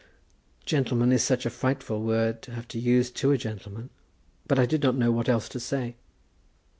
[0.65, 3.91] "Gentleman is such a frightful word to have to use to a gentleman;
[4.47, 5.93] but I did not know what else to say.